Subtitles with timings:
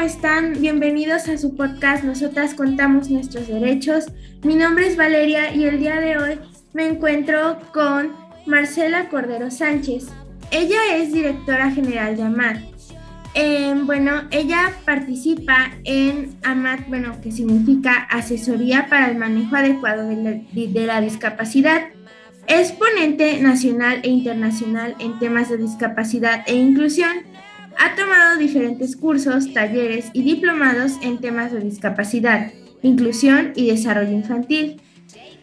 [0.00, 0.60] están?
[0.60, 4.06] Bienvenidos a su podcast Nosotras contamos nuestros derechos.
[4.42, 6.38] Mi nombre es Valeria y el día de hoy
[6.74, 8.12] me encuentro con
[8.46, 10.08] Marcela Cordero Sánchez.
[10.50, 12.58] Ella es directora general de AMAT.
[13.34, 20.16] Em, bueno, ella participa en AMAT, bueno, que significa Asesoría para el Manejo Adecuado de
[20.16, 21.88] la, de la Discapacidad.
[22.46, 27.35] Es ponente nacional e internacional en temas de discapacidad e inclusión
[27.78, 34.80] ha tomado diferentes cursos, talleres y diplomados en temas de discapacidad, inclusión y desarrollo infantil.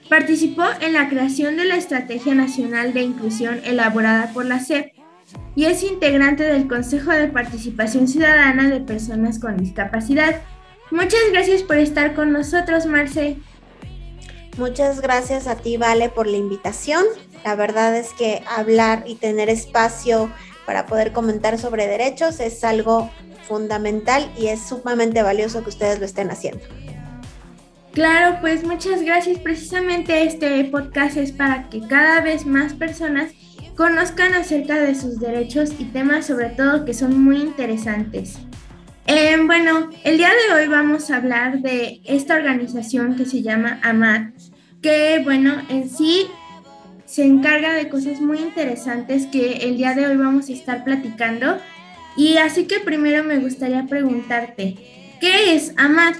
[0.09, 4.93] Participó en la creación de la Estrategia Nacional de Inclusión elaborada por la SEP
[5.55, 10.41] y es integrante del Consejo de Participación Ciudadana de Personas con Discapacidad.
[10.91, 13.37] Muchas gracias por estar con nosotros, Marce.
[14.57, 17.03] Muchas gracias a ti, Vale, por la invitación.
[17.43, 20.29] La verdad es que hablar y tener espacio
[20.66, 23.09] para poder comentar sobre derechos es algo
[23.47, 26.64] fundamental y es sumamente valioso que ustedes lo estén haciendo.
[27.94, 29.38] Claro, pues muchas gracias.
[29.39, 33.31] Precisamente este podcast es para que cada vez más personas
[33.75, 38.39] conozcan acerca de sus derechos y temas sobre todo que son muy interesantes.
[39.06, 43.80] Eh, bueno, el día de hoy vamos a hablar de esta organización que se llama
[43.84, 44.30] AMAD,
[44.81, 46.28] que bueno, en sí
[47.14, 51.59] se encarga de cosas muy interesantes que el día de hoy vamos a estar platicando.
[52.17, 56.16] Y así que primero me gustaría preguntarte, ¿qué es AMAD?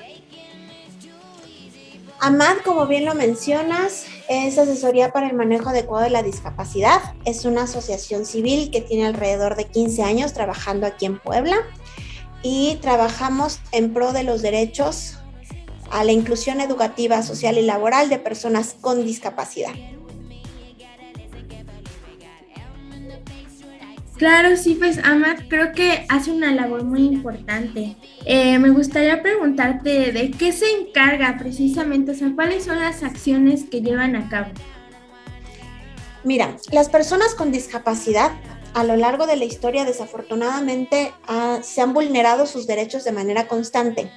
[2.20, 7.02] AMAD, como bien lo mencionas, es asesoría para el manejo adecuado de la discapacidad.
[7.26, 11.56] Es una asociación civil que tiene alrededor de 15 años trabajando aquí en Puebla
[12.44, 15.18] y trabajamos en pro de los derechos
[15.90, 19.74] a la inclusión educativa, social y laboral de personas con discapacidad.
[24.18, 27.98] Claro, sí, pues Amat creo que hace una labor muy importante.
[28.26, 33.66] Eh, me gustaría preguntarte de qué se encarga precisamente, o sea, cuáles son las acciones
[33.66, 34.52] que llevan a cabo.
[36.24, 38.32] Mira, las personas con discapacidad
[38.74, 43.48] a lo largo de la historia desafortunadamente ah, se han vulnerado sus derechos de manera
[43.48, 44.10] constante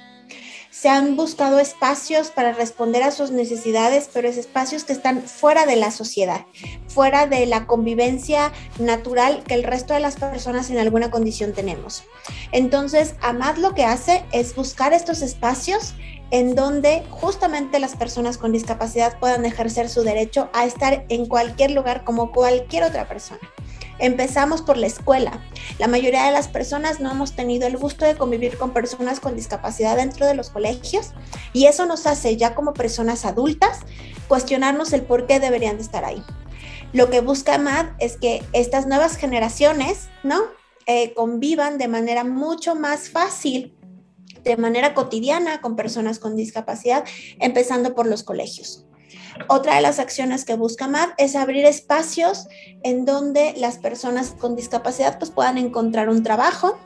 [0.71, 5.65] se han buscado espacios para responder a sus necesidades, pero es espacios que están fuera
[5.65, 6.45] de la sociedad,
[6.87, 12.03] fuera de la convivencia natural que el resto de las personas en alguna condición tenemos.
[12.51, 15.93] Entonces, AMAD lo que hace es buscar estos espacios
[16.31, 21.71] en donde justamente las personas con discapacidad puedan ejercer su derecho a estar en cualquier
[21.71, 23.39] lugar como cualquier otra persona.
[23.99, 25.41] Empezamos por la escuela.
[25.79, 29.35] La mayoría de las personas no hemos tenido el gusto de convivir con personas con
[29.35, 31.11] discapacidad dentro de los colegios
[31.53, 33.79] y eso nos hace ya como personas adultas
[34.27, 36.23] cuestionarnos el por qué deberían de estar ahí.
[36.93, 40.41] Lo que busca MAD es que estas nuevas generaciones, ¿no?
[40.85, 43.77] Eh, convivan de manera mucho más fácil
[44.43, 47.03] de manera cotidiana con personas con discapacidad,
[47.39, 48.86] empezando por los colegios.
[49.47, 52.47] Otra de las acciones que busca MAD es abrir espacios
[52.83, 56.77] en donde las personas con discapacidad pues, puedan encontrar un trabajo,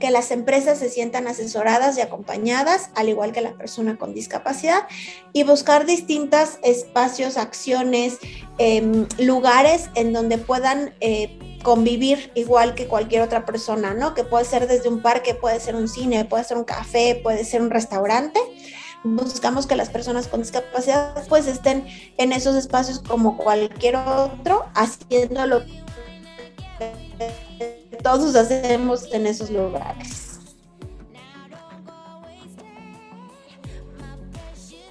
[0.00, 4.86] que las empresas se sientan asesoradas y acompañadas, al igual que la persona con discapacidad,
[5.32, 8.18] y buscar distintos espacios, acciones,
[8.58, 14.14] em, lugares en donde puedan eh, convivir igual que cualquier otra persona, ¿no?
[14.14, 17.44] Que puede ser desde un parque, puede ser un cine, puede ser un café, puede
[17.44, 18.40] ser un restaurante
[19.04, 21.86] buscamos que las personas con discapacidad pues estén
[22.16, 25.78] en esos espacios como cualquier otro, haciendo lo que
[28.02, 30.28] todos hacemos en esos lugares.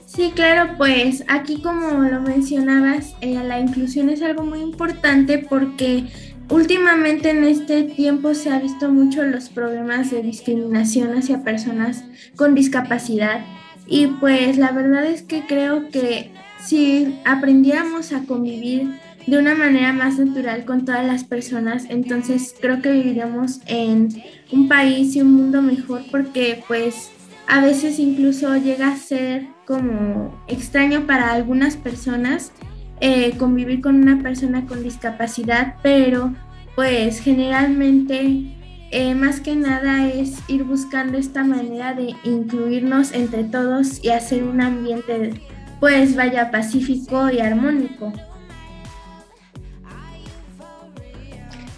[0.06, 6.06] Sí, claro, pues aquí como lo mencionabas, eh, la inclusión es algo muy importante porque
[6.50, 12.04] últimamente en este tiempo se ha visto mucho los problemas de discriminación hacia personas
[12.36, 13.42] con discapacidad
[13.88, 16.31] y pues la verdad es que creo que
[16.63, 22.81] si aprendiéramos a convivir de una manera más natural con todas las personas, entonces creo
[22.81, 24.10] que viviríamos en
[24.51, 27.12] un país y un mundo mejor porque pues
[27.48, 32.51] a veces incluso llega a ser como extraño para algunas personas
[33.00, 36.33] eh, convivir con una persona con discapacidad, pero
[36.75, 38.56] pues generalmente
[38.92, 44.44] eh, más que nada es ir buscando esta manera de incluirnos entre todos y hacer
[44.44, 45.34] un ambiente
[45.80, 48.13] pues vaya pacífico y armónico.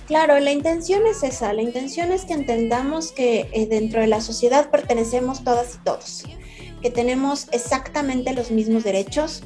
[0.07, 4.21] Claro, la intención es esa, la intención es que entendamos que eh, dentro de la
[4.21, 6.23] sociedad pertenecemos todas y todos,
[6.81, 9.43] que tenemos exactamente los mismos derechos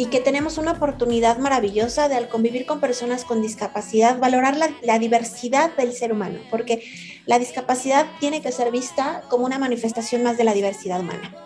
[0.00, 4.98] y que tenemos una oportunidad maravillosa de al convivir con personas con discapacidad, valorar la,
[4.98, 6.82] diversidad del ser humano, porque
[7.26, 11.36] la discapacidad tiene que ser vista como una manifestación más de la diversidad humana.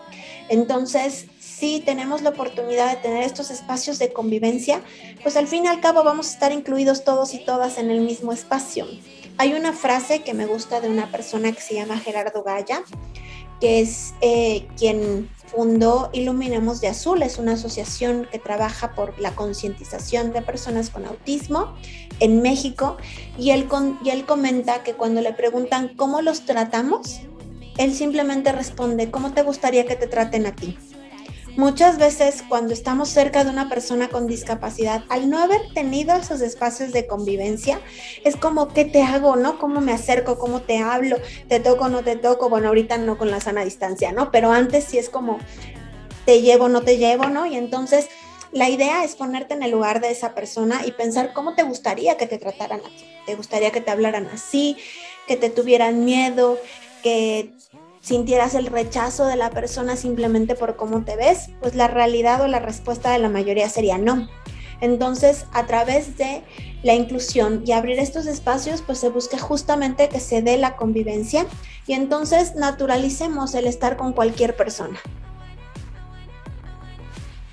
[0.49, 4.83] Entonces, si tenemos la oportunidad de tener estos espacios de convivencia,
[5.25, 8.03] pues al fin y al cabo vamos a estar incluidos todos y todas en el
[8.03, 8.87] mismo espacio.
[9.37, 12.85] Hay una frase que me gusta de una persona que se llama Gerardo Gaya,
[13.61, 19.35] que es eh, quien fundó Iluminemos de Azul, es una asociación que trabaja por la
[19.35, 21.75] concientización de personas con autismo
[22.21, 22.97] en México,
[23.39, 23.69] y él,
[24.05, 27.21] y él comenta que cuando le preguntan cómo los tratamos,
[27.79, 30.77] él simplemente responde, ¿cómo te gustaría que te traten a ti?
[31.57, 36.41] Muchas veces cuando estamos cerca de una persona con discapacidad, al no haber tenido esos
[36.41, 37.81] espacios de convivencia,
[38.25, 39.37] es como, ¿qué te hago?
[39.37, 39.59] ¿No?
[39.61, 40.37] ¿Cómo me acerco?
[40.37, 41.17] ¿Cómo te hablo?
[41.49, 41.89] ¿Te toco?
[41.89, 42.49] ¿No te toco?
[42.49, 44.33] Bueno, ahorita no con la sana distancia, ¿no?
[44.33, 45.39] Pero antes sí es como,
[46.27, 46.69] ¿te llevo?
[46.69, 47.29] ¿No te llevo?
[47.29, 47.47] ¿No?
[47.47, 48.09] Y entonces
[48.51, 52.17] la idea es ponerte en el lugar de esa persona y pensar cómo te gustaría
[52.17, 53.05] que te trataran a ti.
[53.27, 54.77] ¿Te gustaría que te hablaran así?
[55.29, 56.59] ¿Que te tuvieran miedo?
[57.05, 57.53] ¿Que
[58.05, 62.47] sintieras el rechazo de la persona simplemente por cómo te ves, pues la realidad o
[62.47, 64.29] la respuesta de la mayoría sería no.
[64.83, 66.43] Entonces, a través de
[66.83, 71.47] la inclusión y abrir estos espacios, pues se busca justamente que se dé la convivencia
[71.87, 74.99] y entonces naturalicemos el estar con cualquier persona.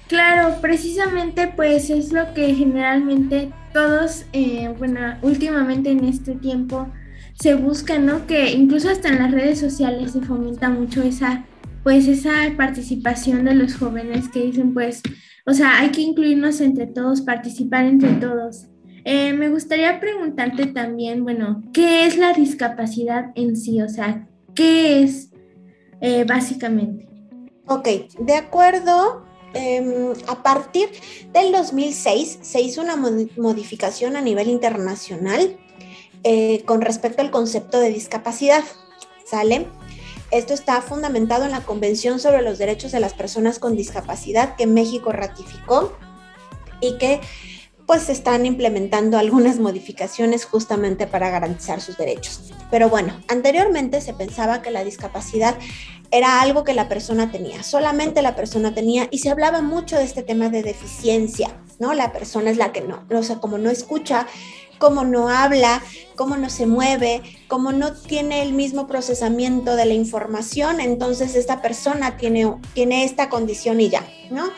[0.09, 6.89] Claro, precisamente pues es lo que generalmente todos, eh, bueno, últimamente en este tiempo
[7.39, 8.27] se busca, ¿no?
[8.27, 11.45] Que incluso hasta en las redes sociales se fomenta mucho esa,
[11.83, 15.01] pues esa participación de los jóvenes que dicen, pues,
[15.45, 18.67] o sea, hay que incluirnos entre todos, participar entre todos.
[19.03, 23.81] Eh, me gustaría preguntarte también, bueno, ¿qué es la discapacidad en sí?
[23.81, 25.31] O sea, ¿qué es
[26.01, 27.07] eh, básicamente?
[27.67, 27.87] Ok,
[28.19, 30.89] de acuerdo em, a partir
[31.33, 35.57] del 2006 se hizo una modificación a nivel internacional
[36.23, 38.63] eh, con respecto al concepto de discapacidad.
[39.25, 39.67] ¿Sale?
[40.31, 44.65] Esto está fundamentado en la Convención sobre los Derechos de las Personas con Discapacidad que
[44.65, 45.97] México ratificó
[46.79, 47.21] y que
[47.85, 52.53] pues están implementando algunas modificaciones justamente para garantizar sus derechos.
[52.69, 55.57] Pero bueno, anteriormente se pensaba que la discapacidad
[56.09, 60.03] era algo que la persona tenía, solamente la persona tenía y se hablaba mucho de
[60.03, 61.93] este tema de deficiencia, ¿no?
[61.93, 64.27] La persona es la que no, o sea, como no escucha,
[64.81, 65.81] cómo no habla,
[66.15, 71.61] cómo no se mueve, cómo no tiene el mismo procesamiento de la información, entonces esta
[71.61, 74.49] persona tiene, tiene esta condición y ya, ¿no?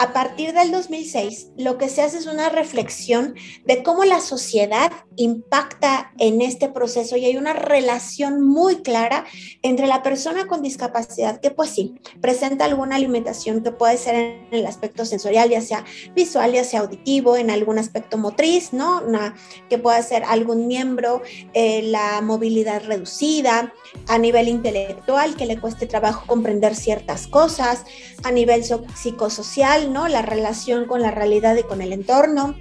[0.00, 3.34] A partir del 2006, lo que se hace es una reflexión
[3.66, 9.26] de cómo la sociedad impacta en este proceso y hay una relación muy clara
[9.60, 14.48] entre la persona con discapacidad, que pues sí, presenta alguna alimentación que puede ser en
[14.52, 19.02] el aspecto sensorial, ya sea visual, ya sea auditivo, en algún aspecto motriz, ¿no?
[19.02, 19.34] Una,
[19.68, 21.20] que pueda ser algún miembro,
[21.52, 23.74] eh, la movilidad reducida,
[24.08, 27.84] a nivel intelectual, que le cueste trabajo comprender ciertas cosas,
[28.22, 32.54] a nivel psicosocial, La relación con la realidad y con el entorno.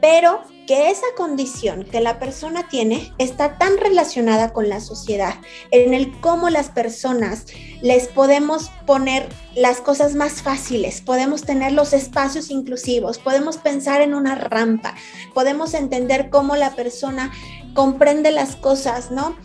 [0.00, 5.34] Pero que esa condición que la persona tiene está tan relacionada con la sociedad,
[5.72, 7.46] en el cómo las personas
[7.82, 14.14] les podemos poner las cosas más fáciles, podemos tener los espacios inclusivos, podemos pensar en
[14.14, 14.94] una rampa,
[15.34, 17.32] podemos entender cómo la persona
[17.74, 19.36] comprende las cosas, ¿no?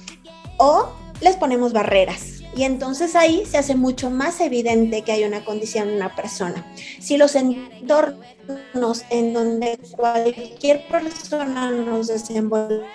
[0.58, 0.90] O
[1.22, 2.35] les ponemos barreras.
[2.56, 6.66] Y entonces ahí se hace mucho más evidente que hay una condición en una persona.
[7.02, 12.86] Si los entornos en donde cualquier persona nos desenvolvemos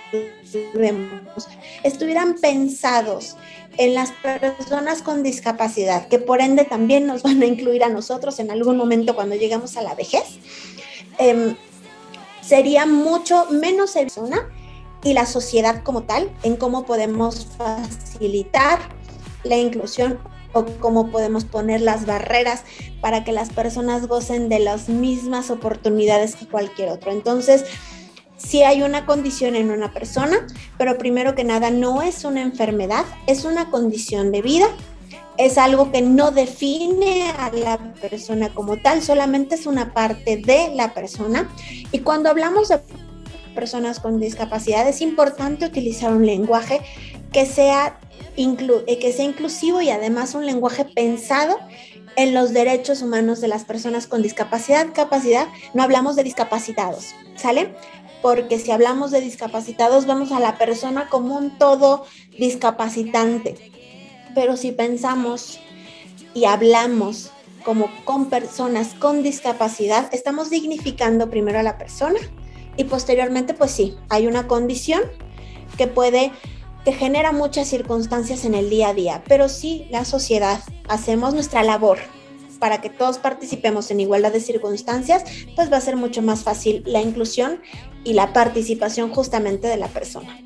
[1.83, 3.37] estuvieran pensados
[3.77, 8.39] en las personas con discapacidad, que por ende también nos van a incluir a nosotros
[8.39, 10.39] en algún momento cuando llegamos a la vejez,
[11.19, 11.55] em,
[12.41, 14.49] sería mucho menos persona
[15.03, 18.81] y la sociedad como tal en cómo podemos facilitar
[19.45, 20.19] la inclusión
[20.53, 22.65] o cómo podemos poner las barreras
[23.01, 27.13] para que las personas gocen de las mismas oportunidades que cualquier otro.
[27.13, 27.65] Entonces,
[28.37, 30.47] sí hay una condición en una persona,
[30.79, 34.67] pero primero que nada no es una enfermedad, es una condición de vida,
[35.37, 40.75] es algo que no define a la persona como tal, solamente es una parte de
[40.75, 41.49] la persona.
[41.93, 42.81] Y cuando hablamos de
[43.55, 46.81] personas con discapacidad, es importante utilizar un lenguaje
[47.33, 47.99] que sea
[48.41, 51.59] eh, que sea inclusivo y además un lenguaje pensado
[52.17, 54.89] en los derechos humanos de las personas con discapacidad.
[54.93, 57.75] Capacidad, no hablamos de discapacitados, ¿sale?
[58.23, 62.05] Porque si hablamos de discapacitados, vamos a la persona como un todo
[62.39, 63.57] discapacitante.
[64.35, 65.61] Pero si pensamos
[66.35, 67.31] y hablamos
[67.65, 72.19] como con personas con discapacidad, estamos dignificando primero a la persona
[72.77, 75.03] y posteriormente, pues sí, hay una condición
[75.77, 76.33] que puede,
[76.85, 81.63] que genera muchas circunstancias en el día a día, pero sí la sociedad, hacemos nuestra
[81.63, 81.99] labor
[82.59, 85.25] para que todos participemos en igualdad de circunstancias,
[85.57, 87.61] pues va a ser mucho más fácil la inclusión
[88.05, 90.39] y la participación justamente de la persona.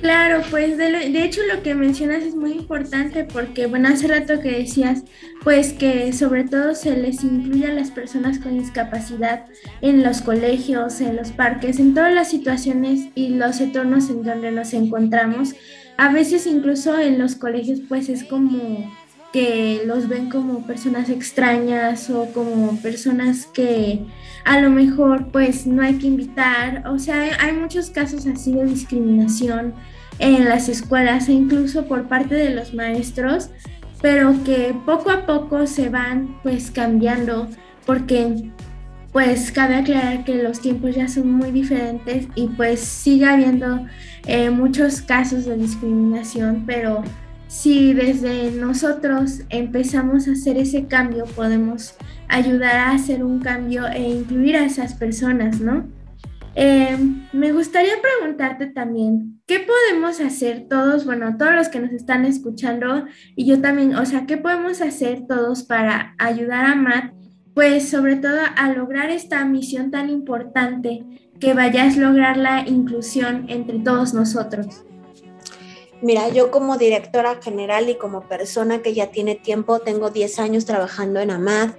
[0.00, 4.50] Claro, pues de, hecho lo que mencionas es muy importante porque, bueno, hace rato que
[4.50, 5.04] decías,
[5.44, 9.44] pues que sobre todo se les incluye a las personas con discapacidad
[9.82, 14.50] en los colegios, en los parques, en todas las situaciones y los entornos en donde
[14.52, 15.54] nos encontramos.
[15.98, 18.90] A veces incluso en los colegios pues es como
[19.32, 24.04] que los ven como personas extrañas o como personas que
[24.44, 26.84] a lo mejor pues no hay que invitar.
[26.88, 29.74] O sea, hay muchos casos así de discriminación
[30.18, 33.50] en las escuelas e incluso por parte de los maestros,
[34.02, 37.48] pero que poco a poco se van pues cambiando
[37.86, 38.50] porque
[39.12, 43.86] pues cabe aclarar que los tiempos ya son muy diferentes y pues sigue habiendo
[44.26, 47.02] eh, muchos casos de discriminación, pero
[47.50, 51.96] si desde nosotros empezamos a hacer ese cambio, podemos
[52.28, 55.88] ayudar a hacer un cambio e incluir a esas personas, ¿no?
[56.54, 56.96] Eh,
[57.32, 63.06] me gustaría preguntarte también, ¿qué podemos hacer todos, bueno, todos los que nos están escuchando
[63.34, 67.14] y yo también, o sea, ¿qué podemos hacer todos para ayudar a Matt,
[67.52, 71.04] pues sobre todo a lograr esta misión tan importante
[71.40, 74.84] que vayas a lograr la inclusión entre todos nosotros?
[76.02, 80.64] Mira, yo como directora general y como persona que ya tiene tiempo, tengo 10 años
[80.64, 81.70] trabajando en AMAD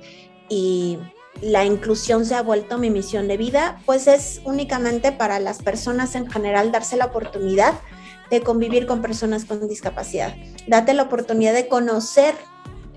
[0.47, 0.99] y
[1.41, 6.13] la inclusión se ha vuelto mi misión de vida, pues es únicamente para las personas
[6.15, 7.73] en general darse la oportunidad
[8.29, 10.35] de convivir con personas con discapacidad.
[10.67, 12.35] Date la oportunidad de conocer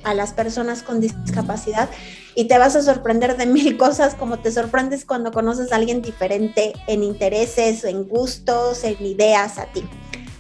[0.02, 1.88] a las personas con discapacidad
[2.34, 6.02] y te vas a sorprender de mil cosas como te sorprendes cuando conoces a alguien
[6.02, 9.84] diferente en intereses, en gustos, en ideas a ti.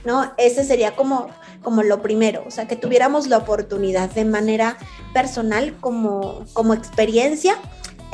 [0.04, 0.32] ¿No?
[0.36, 1.28] Ese sería como
[1.62, 4.76] como lo primero, o sea, que tuviéramos la oportunidad de manera
[5.14, 7.56] personal como, como experiencia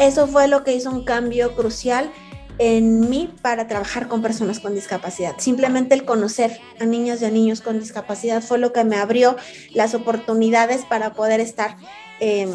[0.00, 2.10] eso fue lo que hizo un cambio crucial
[2.56, 5.34] en mí para trabajar con personas con discapacidad.
[5.36, 9.36] Simplemente el conocer a niñas y a niños con discapacidad fue lo que me abrió
[9.74, 11.76] las oportunidades para poder estar
[12.18, 12.50] em,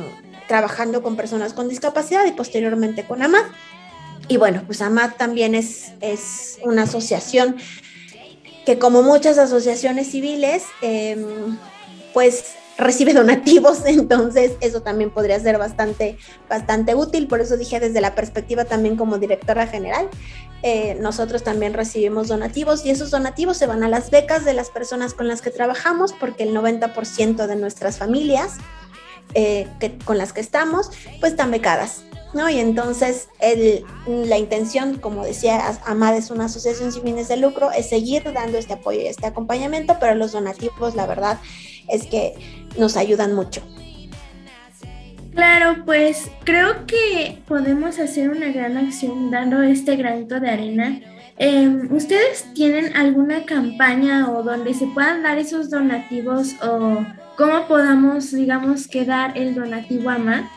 [0.47, 3.45] trabajando con personas con discapacidad y posteriormente con AMAD.
[4.27, 7.57] Y bueno, pues AMAD también es, es una asociación
[8.65, 11.57] que como muchas asociaciones civiles, em,
[12.13, 16.17] pues recibe donativos, entonces eso también podría ser bastante,
[16.49, 17.27] bastante útil.
[17.27, 20.09] Por eso dije desde la perspectiva también como directora general,
[20.63, 24.69] eh, nosotros también recibimos donativos y esos donativos se van a las becas de las
[24.69, 28.53] personas con las que trabajamos, porque el 90% de nuestras familias
[29.35, 29.67] eh,
[30.05, 32.03] con las que estamos, pues están becadas.
[32.35, 32.49] ¿No?
[32.49, 37.71] Y entonces el, la intención, como decía Amad, es una asociación sin fines de lucro,
[37.71, 41.39] es seguir dando este apoyo y este acompañamiento, pero los donativos, la verdad,
[41.87, 42.33] es que
[42.77, 43.61] nos ayudan mucho.
[45.33, 50.99] Claro, pues creo que podemos hacer una gran acción dando este granito de arena.
[51.37, 57.05] Em, ¿Ustedes tienen alguna campaña o donde se puedan dar esos donativos o
[57.37, 60.49] cómo podamos, digamos, que dar el donativo a?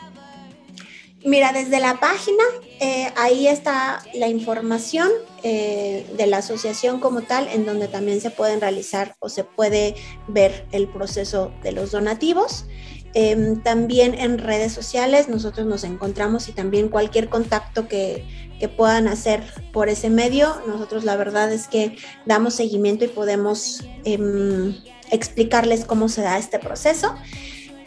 [1.25, 2.43] Mira, desde la página,
[2.79, 5.09] eh, ahí está la información
[5.43, 9.95] eh, de la asociación como tal, en donde también se pueden realizar o se puede
[10.29, 12.65] ver el proceso de los donativos.
[13.13, 18.23] Em, también en redes sociales nosotros nos encontramos y también cualquier contacto que,
[18.59, 21.97] que, puedan hacer por ese medio, nosotros la verdad es que
[22.27, 24.75] damos seguimiento y podemos em,
[25.09, 27.15] explicarles cómo se da este proceso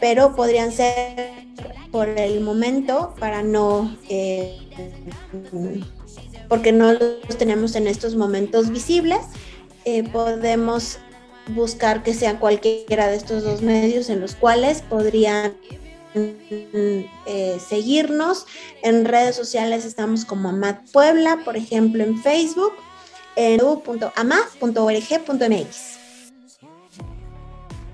[0.03, 1.31] pero podrían ser
[1.93, 4.57] por el momento para no, eh,
[6.49, 9.19] porque no los tenemos en estos momentos visibles,
[9.85, 10.97] eh, podemos
[11.49, 15.53] buscar que sea cualquiera de estos dos medios en los cuales podrían
[16.15, 18.47] eh, seguirnos.
[18.81, 22.73] En redes sociales estamos como Amad Puebla, por ejemplo en Facebook,
[23.35, 24.39] en u.amad.org.mx.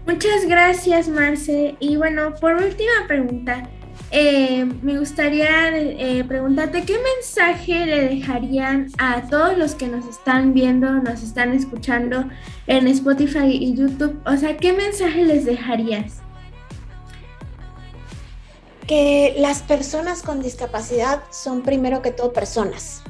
[0.06, 1.76] Muchas gracias, Marce.
[1.82, 3.70] Y bueno, por última pregunta,
[4.12, 10.54] eh, me gustaría eh, preguntarte qué mensaje le dejarían a todos los que nos están
[10.54, 12.28] viendo, nos están escuchando
[12.66, 14.20] en Spotify y YouTube.
[14.26, 16.22] O sea, ¿qué mensaje les dejarías?
[18.88, 23.04] Que las personas con discapacidad son primero que todo personas.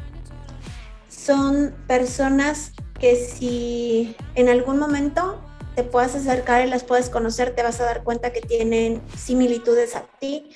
[1.08, 5.42] Son personas que si en algún momento
[5.78, 9.96] te puedas acercar y las puedes conocer, te vas a dar cuenta que tienen similitudes
[9.96, 10.52] a ti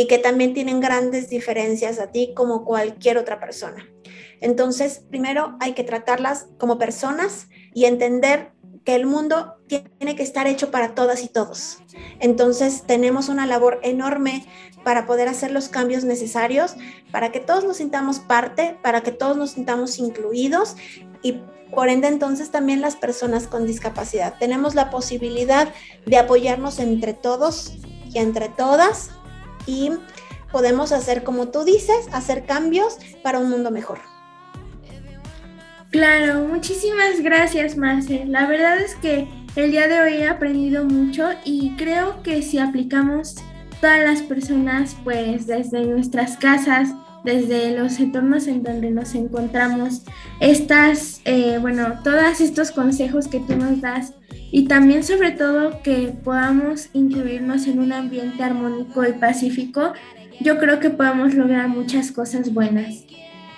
[0.00, 3.86] y que también tienen grandes diferencias a ti como cualquier otra persona.
[4.40, 8.52] Entonces, primero hay que tratarlas como personas y entender
[8.82, 11.82] que el mundo tiene que estar hecho para todas y todos.
[12.18, 14.46] Entonces, tenemos una labor enorme
[14.84, 16.76] para poder hacer los cambios necesarios,
[17.12, 20.76] para que todos nos sintamos parte, para que todos nos sintamos incluidos
[21.22, 21.42] y
[21.74, 24.36] por ende entonces también las personas con discapacidad.
[24.40, 25.74] Tenemos la posibilidad
[26.06, 27.74] de apoyarnos entre todos
[28.14, 29.10] y entre todas
[29.66, 29.90] y
[30.52, 33.98] podemos hacer, como tú dices, hacer cambios para un mundo mejor.
[35.90, 38.24] Claro, muchísimas gracias, Marce.
[38.24, 42.58] La verdad es que el día de hoy he aprendido mucho y creo que si
[42.58, 43.34] aplicamos
[43.80, 46.90] todas las personas, pues desde nuestras casas,
[47.24, 50.02] desde los entornos en donde nos encontramos,
[50.38, 54.14] estas, eh, bueno, todos estos consejos que tú nos das
[54.52, 59.92] y también sobre todo que podamos incluirnos en un ambiente armónico y pacífico,
[60.40, 63.04] yo creo que podemos lograr muchas cosas buenas.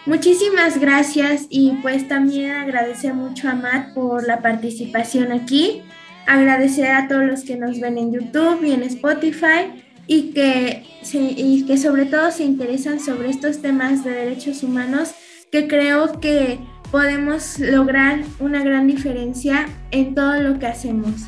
[0.04, 5.82] Muchísimas gracias y pues también agradecer mucho a Matt por la participación aquí.
[6.26, 11.64] Agradecer a todos los que nos ven en YouTube y en Spotify y que, y
[11.66, 15.14] que sobre todo se interesan sobre estos temas de derechos humanos
[15.52, 16.58] que creo que
[16.92, 21.22] podemos lograr una gran diferencia en todo lo que hacemos.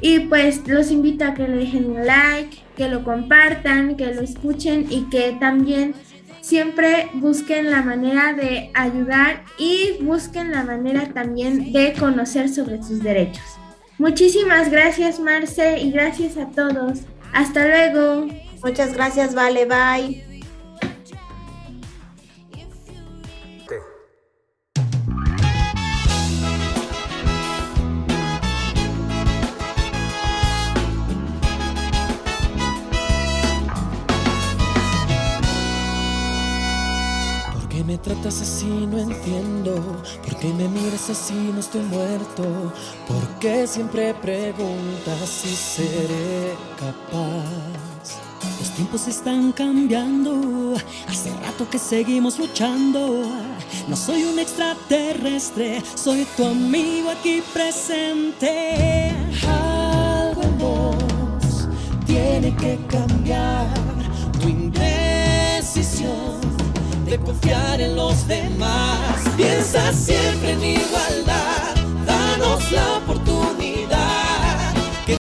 [0.00, 4.20] Y pues los invito a que le dejen un like, que lo compartan, que lo
[4.20, 5.94] escuchen y que también
[6.40, 13.02] siempre busquen la manera de ayudar y busquen la manera también de conocer sobre sus
[13.02, 13.44] derechos.
[13.98, 17.00] Muchísimas gracias Marce y gracias a todos.
[17.32, 18.28] Hasta luego.
[18.62, 20.27] Muchas gracias, Vale, bye.
[38.28, 38.66] Tratas así?
[38.66, 39.74] No entiendo.
[40.22, 41.34] ¿Por qué me miras así?
[41.52, 42.72] No estoy muerto.
[43.06, 48.18] ¿Por qué siempre preguntas si seré capaz?
[48.60, 50.74] Los tiempos están cambiando.
[51.08, 53.24] Hace rato que seguimos luchando.
[53.88, 59.14] No soy un extraterrestre, soy tu amigo aquí presente.
[59.46, 61.68] Algo en vos
[62.06, 63.68] tiene que cambiar.
[64.40, 66.37] Tu indecisión
[67.08, 69.22] de confiar en los demás.
[69.36, 71.74] Piensa siempre en igualdad,
[72.06, 73.27] danos la oportunidad